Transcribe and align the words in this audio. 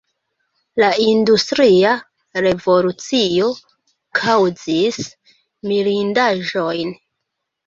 La 0.83 0.87
industria 1.09 1.91
revolucio 2.45 3.51
kaŭzis 4.21 4.99
mirindaĵojn. 5.73 6.97